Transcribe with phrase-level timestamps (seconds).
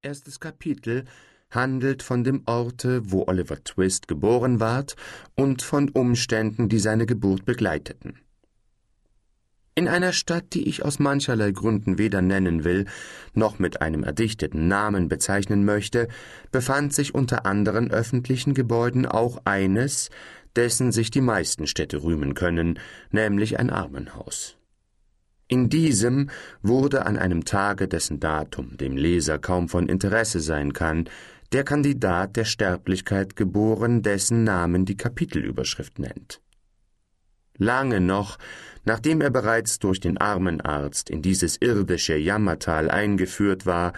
[0.00, 1.06] Erstes Kapitel
[1.50, 4.94] handelt von dem Orte, wo Oliver Twist geboren ward
[5.34, 8.20] und von Umständen, die seine Geburt begleiteten.
[9.74, 12.86] In einer Stadt, die ich aus mancherlei Gründen weder nennen will,
[13.34, 16.06] noch mit einem erdichteten Namen bezeichnen möchte,
[16.52, 20.10] befand sich unter anderen öffentlichen Gebäuden auch eines,
[20.54, 22.78] dessen sich die meisten Städte rühmen können,
[23.10, 24.57] nämlich ein Armenhaus.
[25.50, 26.28] In diesem
[26.62, 31.08] wurde an einem Tage, dessen Datum dem Leser kaum von Interesse sein kann,
[31.52, 36.42] der Kandidat der Sterblichkeit geboren, dessen Namen die Kapitelüberschrift nennt.
[37.56, 38.38] Lange noch,
[38.84, 43.94] nachdem er bereits durch den Armenarzt in dieses irdische Jammertal eingeführt war,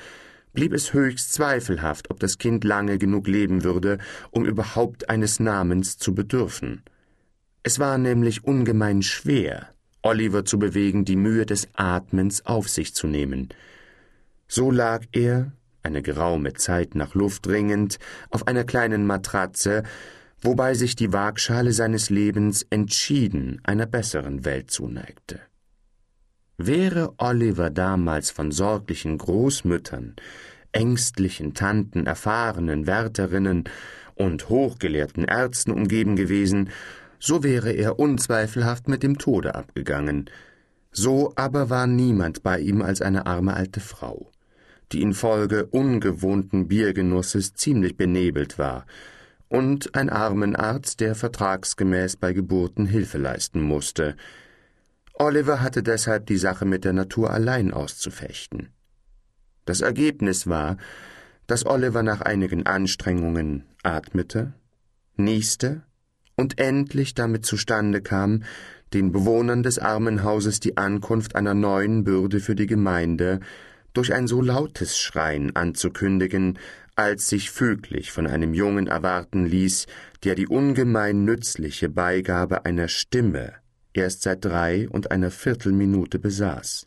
[0.53, 3.99] blieb es höchst zweifelhaft, ob das Kind lange genug leben würde,
[4.31, 6.83] um überhaupt eines Namens zu bedürfen.
[7.65, 13.07] Es war nämlich ungemein schwer, Oliver zu bewegen, die Mühe des Atmens auf sich zu
[13.07, 13.49] nehmen.
[14.49, 17.99] So lag er, eine geraume Zeit nach Luft ringend,
[18.31, 19.83] auf einer kleinen Matratze,
[20.43, 25.41] wobei sich die Waagschale seines Lebens entschieden einer besseren Welt zuneigte.
[26.57, 30.17] Wäre Oliver damals von sorglichen Großmüttern,
[30.73, 33.65] ängstlichen Tanten, erfahrenen Wärterinnen
[34.15, 36.71] und hochgelehrten Ärzten umgeben gewesen,
[37.21, 40.29] so wäre er unzweifelhaft mit dem Tode abgegangen.
[40.91, 44.33] So aber war niemand bei ihm als eine arme alte Frau,
[44.91, 48.87] die infolge ungewohnten Biergenusses ziemlich benebelt war,
[49.49, 54.17] und ein Armenarzt, der vertragsgemäß bei Geburten Hilfe leisten musste.
[55.15, 58.71] Oliver hatte deshalb die Sache mit der Natur allein auszufechten.
[59.65, 60.77] Das Ergebnis war,
[61.49, 64.55] dass Oliver nach einigen Anstrengungen atmete,
[65.17, 65.83] nieste
[66.41, 68.43] und endlich damit zustande kam,
[68.93, 73.41] den Bewohnern des Armenhauses die Ankunft einer neuen Bürde für die Gemeinde
[73.93, 76.59] durch ein so lautes Schreien anzukündigen,
[76.97, 79.87] als sich füglich von einem Jungen erwarten ließ,
[80.25, 83.55] der die ungemein nützliche Beigabe einer Stimme
[83.93, 86.87] erst seit drei und einer Viertelminute besaß.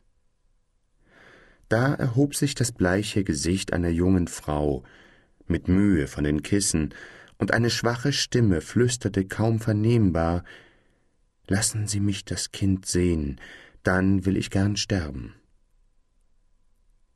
[1.69, 4.83] Da erhob sich das bleiche Gesicht einer jungen Frau,
[5.47, 6.93] mit Mühe von den Kissen,
[7.37, 10.43] und eine schwache Stimme flüsterte kaum vernehmbar
[11.47, 13.39] Lassen Sie mich das Kind sehen,
[13.83, 15.35] dann will ich gern sterben.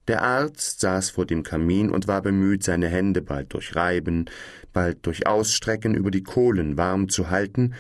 [0.08, 4.26] Der Arzt saß vor dem Kamin und war bemüht, seine Hände bald durch Reiben,
[4.72, 7.74] bald durch Ausstrecken über die Kohlen warm zu halten,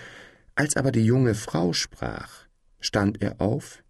[0.55, 2.45] als aber die junge Frau sprach,
[2.79, 3.83] stand er auf,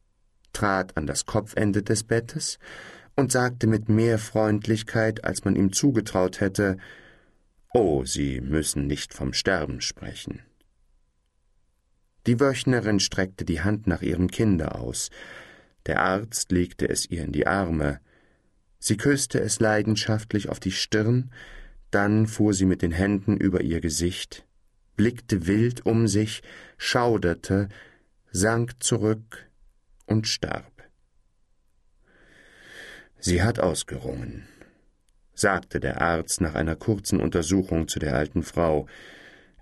[0.53, 2.59] trat an das Kopfende des Bettes
[3.15, 6.77] und sagte mit mehr Freundlichkeit, als man ihm zugetraut hätte,
[7.73, 10.41] Oh, Sie müssen nicht vom Sterben sprechen.
[12.25, 15.09] Die Wöchnerin streckte die Hand nach ihrem Kinde aus,
[15.85, 18.01] der Arzt legte es ihr in die Arme,
[18.79, 21.31] sie küsste es leidenschaftlich auf die Stirn,
[21.89, 24.45] dann fuhr sie mit den Händen über ihr Gesicht,
[24.97, 26.43] blickte wild um sich,
[26.77, 27.69] schauderte,
[28.31, 29.49] sank zurück
[30.05, 30.83] und starb.
[33.19, 34.47] Sie hat ausgerungen
[35.39, 38.87] sagte der Arzt nach einer kurzen Untersuchung zu der alten Frau.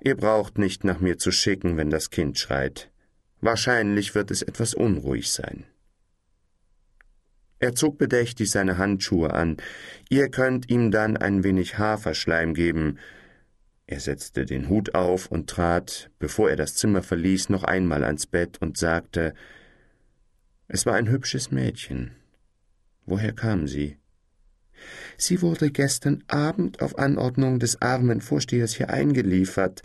[0.01, 2.91] Ihr braucht nicht nach mir zu schicken, wenn das Kind schreit.
[3.41, 5.65] Wahrscheinlich wird es etwas unruhig sein.
[7.59, 9.57] Er zog bedächtig seine Handschuhe an.
[10.09, 12.99] Ihr könnt ihm dann ein wenig Haferschleim geben.
[13.87, 18.25] Er setzte den Hut auf und trat, bevor er das Zimmer verließ, noch einmal ans
[18.25, 19.33] Bett und sagte
[20.67, 22.15] Es war ein hübsches Mädchen.
[23.05, 23.97] Woher kam sie?
[25.17, 29.81] Sie wurde gestern Abend auf Anordnung des armen Vorstehers hier eingeliefert,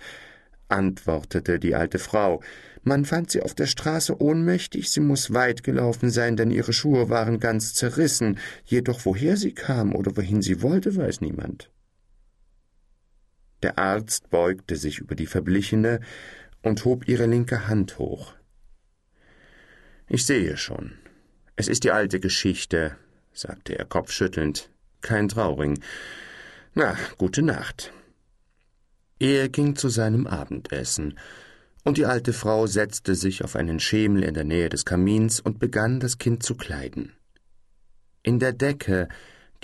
[0.70, 2.42] antwortete die alte Frau.
[2.82, 7.10] Man fand sie auf der Straße ohnmächtig, sie muss weit gelaufen sein, denn ihre Schuhe
[7.10, 11.70] waren ganz zerrissen, jedoch woher sie kam oder wohin sie wollte, weiß niemand.
[13.62, 16.00] Der Arzt beugte sich über die Verblichene
[16.62, 18.32] und hob ihre linke Hand hoch.
[20.08, 20.92] Ich sehe schon.
[21.56, 22.96] Es ist die alte Geschichte,
[23.32, 24.70] sagte er kopfschüttelnd
[25.03, 25.81] kein Trauring.
[26.75, 27.93] Na, gute Nacht.
[29.19, 31.19] Er ging zu seinem Abendessen,
[31.85, 35.58] und die alte Frau setzte sich auf einen Schemel in der Nähe des Kamins und
[35.58, 37.12] begann, das Kind zu kleiden.
[38.23, 39.08] In der Decke,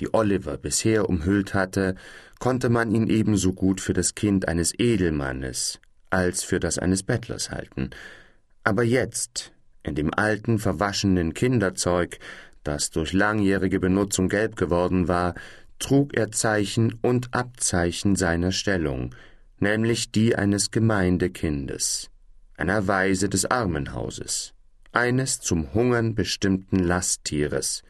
[0.00, 1.94] die Oliver bisher umhüllt hatte,
[2.38, 5.80] konnte man ihn ebenso gut für das Kind eines Edelmannes
[6.10, 7.90] als für das eines Bettlers halten.
[8.64, 12.18] Aber jetzt, in dem alten, verwaschenen Kinderzeug,
[12.66, 15.34] das durch langjährige Benutzung gelb geworden war,
[15.78, 19.14] trug er Zeichen und Abzeichen seiner Stellung,
[19.58, 22.10] nämlich die eines Gemeindekindes,
[22.56, 24.54] einer Weise des Armenhauses,
[24.92, 27.82] eines zum Hungern bestimmten Lasttieres,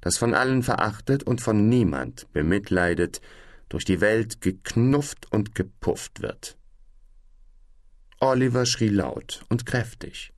[0.00, 3.20] das von allen verachtet und von niemand bemitleidet,
[3.68, 6.56] durch die Welt geknufft und gepufft wird.
[8.20, 10.32] Oliver schrie laut und kräftig.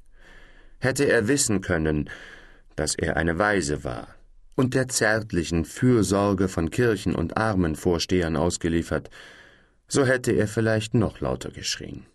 [0.78, 2.10] Hätte er wissen können,
[2.76, 4.14] dass er eine Waise war
[4.56, 9.10] und der zärtlichen Fürsorge von Kirchen und Armenvorstehern ausgeliefert,
[9.88, 12.06] so hätte er vielleicht noch lauter geschrien.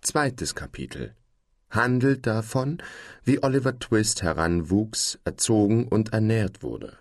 [0.00, 1.14] Zweites Kapitel
[1.68, 2.78] handelt davon,
[3.22, 6.96] wie Oliver Twist heranwuchs, erzogen und ernährt wurde.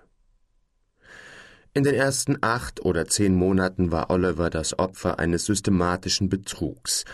[1.73, 7.05] In den ersten acht oder zehn Monaten war Oliver das Opfer eines systematischen Betrugs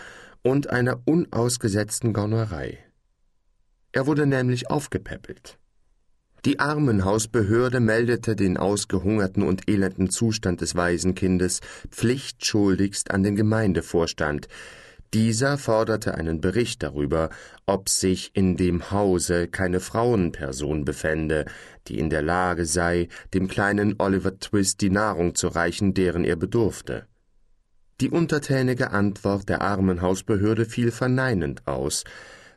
[0.42, 2.85] und einer unausgesetzten Gaunerei.
[3.92, 5.58] Er wurde nämlich aufgepäppelt.
[6.44, 11.60] Die Armenhausbehörde meldete den ausgehungerten und elenden Zustand des Waisenkindes
[11.90, 14.46] pflichtschuldigst an den Gemeindevorstand.
[15.12, 17.30] Dieser forderte einen Bericht darüber,
[17.64, 21.46] ob sich in dem Hause keine Frauenperson befände,
[21.88, 26.36] die in der Lage sei, dem kleinen Oliver Twist die Nahrung zu reichen, deren er
[26.36, 27.06] bedurfte.
[28.00, 32.04] Die untertänige Antwort der Armenhausbehörde fiel verneinend aus,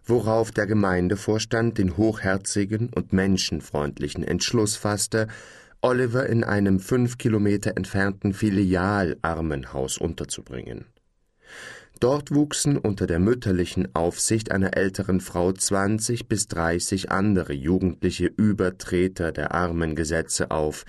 [0.09, 5.27] worauf der Gemeindevorstand den hochherzigen und menschenfreundlichen Entschluss fasste,
[5.81, 10.85] Oliver in einem fünf Kilometer entfernten Filialarmenhaus unterzubringen.
[12.01, 19.31] Dort wuchsen unter der mütterlichen Aufsicht einer älteren Frau zwanzig bis dreißig andere jugendliche Übertreter
[19.31, 20.85] der Armengesetze auf,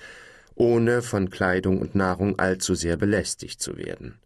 [0.55, 4.19] ohne von Kleidung und Nahrung allzu sehr belästigt zu werden.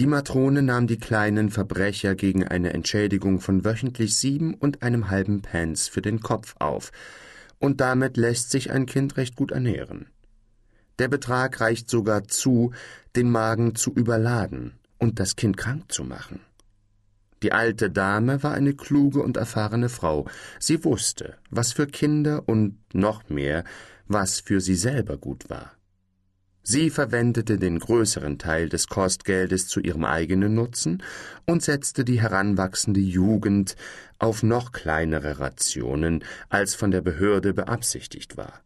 [0.00, 5.42] Die Matrone nahm die kleinen Verbrecher gegen eine Entschädigung von wöchentlich sieben und einem halben
[5.42, 6.90] Pence für den Kopf auf,
[7.58, 10.06] und damit lässt sich ein Kind recht gut ernähren.
[10.98, 12.72] Der Betrag reicht sogar zu,
[13.14, 16.40] den Magen zu überladen und das Kind krank zu machen.
[17.42, 20.26] Die alte Dame war eine kluge und erfahrene Frau.
[20.58, 23.64] Sie wusste, was für Kinder und noch mehr,
[24.08, 25.72] was für sie selber gut war.
[26.72, 31.02] Sie verwendete den größeren Teil des Kostgeldes zu ihrem eigenen Nutzen
[31.44, 33.74] und setzte die heranwachsende Jugend
[34.20, 38.60] auf noch kleinere Rationen, als von der Behörde beabsichtigt war.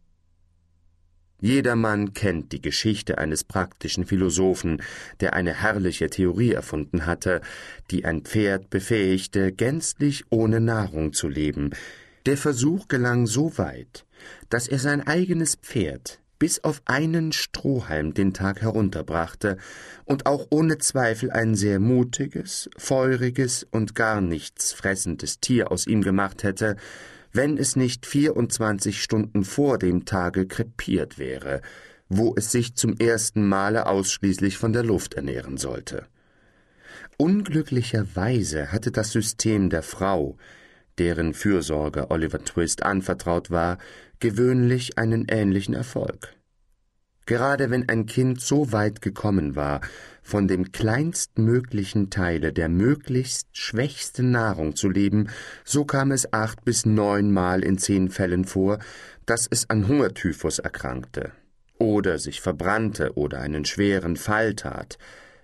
[1.41, 4.83] Jedermann kennt die Geschichte eines praktischen Philosophen,
[5.19, 7.41] der eine herrliche Theorie erfunden hatte,
[7.89, 11.71] die ein Pferd befähigte, gänzlich ohne Nahrung zu leben.
[12.27, 14.05] Der Versuch gelang so weit,
[14.49, 19.57] dass er sein eigenes Pferd bis auf einen Strohhalm den Tag herunterbrachte
[20.03, 26.01] und auch ohne Zweifel ein sehr mutiges, feuriges und gar nichts fressendes Tier aus ihm
[26.01, 26.75] gemacht hätte,
[27.31, 31.61] wenn es nicht vierundzwanzig Stunden vor dem Tage krepiert wäre,
[32.07, 36.05] wo es sich zum ersten Male ausschließlich von der Luft ernähren sollte.
[37.17, 40.37] Unglücklicherweise hatte das System der Frau,
[40.97, 43.77] deren Fürsorge Oliver Twist anvertraut war,
[44.19, 46.33] gewöhnlich einen ähnlichen Erfolg.
[47.25, 49.81] Gerade wenn ein Kind so weit gekommen war,
[50.21, 55.29] von dem kleinstmöglichen Teile der möglichst schwächsten Nahrung zu leben,
[55.63, 58.77] so kam es acht bis neunmal in zehn Fällen vor,
[59.25, 61.31] dass es an Hungertyphus erkrankte
[61.77, 64.97] oder sich verbrannte oder einen schweren Fall tat.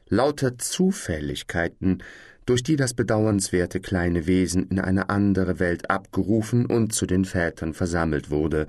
[0.07, 2.03] Lauter Zufälligkeiten,
[2.51, 7.73] durch die das bedauernswerte kleine Wesen in eine andere Welt abgerufen und zu den Vätern
[7.73, 8.67] versammelt wurde,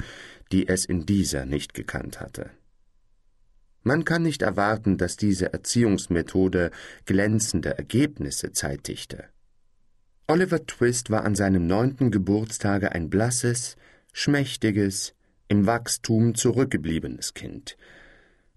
[0.53, 2.51] die es in dieser nicht gekannt hatte.
[3.83, 6.71] Man kann nicht erwarten, dass diese Erziehungsmethode
[7.07, 9.25] glänzende Ergebnisse zeitigte.
[10.29, 13.77] Oliver Twist war an seinem neunten Geburtstage ein blasses,
[14.13, 15.17] schmächtiges,
[15.49, 17.77] im Wachstum zurückgebliebenes Kind.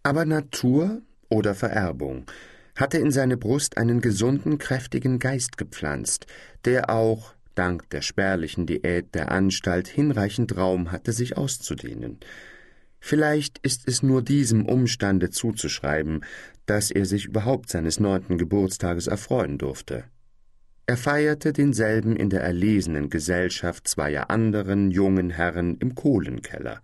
[0.04, 2.28] Aber Natur oder Vererbung
[2.76, 6.28] hatte in seine Brust einen gesunden, kräftigen Geist gepflanzt,
[6.66, 12.20] der auch, dank der spärlichen Diät der Anstalt, hinreichend Raum hatte, sich auszudehnen.
[13.00, 16.26] Vielleicht ist es nur diesem Umstande zuzuschreiben,
[16.66, 20.06] dass er sich überhaupt seines neunten Geburtstages erfreuen durfte.
[20.88, 26.82] Er feierte denselben in der erlesenen Gesellschaft zweier anderen jungen Herren im Kohlenkeller,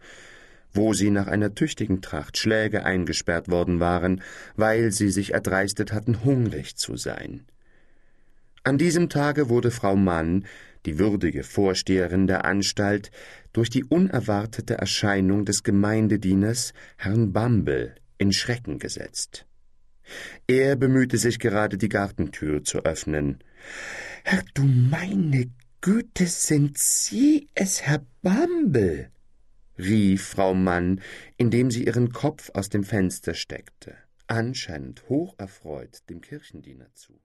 [0.73, 4.21] wo sie nach einer tüchtigen Tracht Schläge eingesperrt worden waren,
[4.55, 7.45] weil sie sich erdreistet hatten, hungrig zu sein.
[8.63, 10.45] An diesem Tage wurde Frau Mann,
[10.85, 13.11] die würdige Vorsteherin der Anstalt,
[13.53, 19.45] durch die unerwartete Erscheinung des Gemeindedieners Herrn Bumble in Schrecken gesetzt.
[20.47, 23.39] Er bemühte sich gerade, die Gartentür zu öffnen.
[24.23, 25.49] Herr, du meine
[25.81, 29.09] Güte, sind Sie es, Herr Bumble?
[29.81, 31.01] Rief Frau Mann,
[31.37, 33.95] indem sie ihren Kopf aus dem Fenster steckte,
[34.27, 37.19] anscheinend hocherfreut dem Kirchendiener zu.